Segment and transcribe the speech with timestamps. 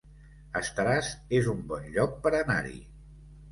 [0.59, 1.09] Estaràs
[1.41, 2.83] es un bon lloc per anar-hi